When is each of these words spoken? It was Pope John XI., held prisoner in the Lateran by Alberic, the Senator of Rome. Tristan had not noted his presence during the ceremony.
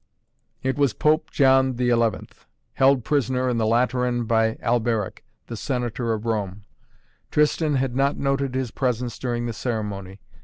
It 0.63 0.79
was 0.79 0.93
Pope 0.95 1.29
John 1.29 1.77
XI., 1.77 1.95
held 2.73 3.03
prisoner 3.03 3.47
in 3.47 3.59
the 3.59 3.67
Lateran 3.67 4.23
by 4.23 4.55
Alberic, 4.59 5.23
the 5.45 5.55
Senator 5.55 6.11
of 6.13 6.25
Rome. 6.25 6.63
Tristan 7.29 7.75
had 7.75 7.95
not 7.95 8.17
noted 8.17 8.55
his 8.55 8.71
presence 8.71 9.19
during 9.19 9.45
the 9.45 9.53
ceremony. 9.53 10.19